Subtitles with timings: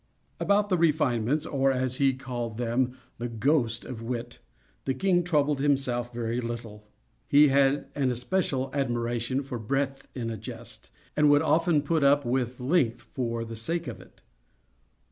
[0.39, 4.39] About the refinements, or, as he called them, the "ghost" of wit,
[4.85, 6.87] the king troubled himself very little.
[7.27, 12.25] He had an especial admiration for breadth in a jest, and would often put up
[12.25, 14.23] with length, for the sake of it.